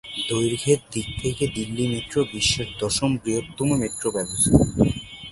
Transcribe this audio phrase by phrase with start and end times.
[0.29, 4.59] দৈর্ঘ্যের দিক থেকে দিল্লি মেট্রো বিশ্বের দশম বৃহত্তম মেট্রো ব্যবস্থা।